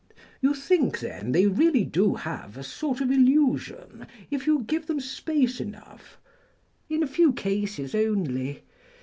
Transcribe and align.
"You 0.41 0.55
think, 0.55 0.99
then, 0.99 1.31
they 1.31 1.45
really 1.45 1.83
do 1.83 2.15
have 2.15 2.57
a 2.57 2.63
sort 2.63 3.01
of 3.01 3.11
illusion, 3.11 4.07
if 4.31 4.47
you 4.47 4.63
give 4.63 4.87
them 4.87 4.99
space 4.99 5.61
enough—" 5.61 6.19
"In 6.89 7.03
a 7.03 7.07
few 7.07 7.31
cases 7.33 7.93
only. 7.93 8.63